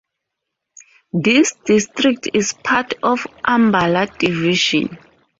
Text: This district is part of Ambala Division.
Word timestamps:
This 1.13 1.53
district 1.63 2.27
is 2.33 2.53
part 2.53 2.95
of 3.03 3.27
Ambala 3.45 4.07
Division. 4.17 4.97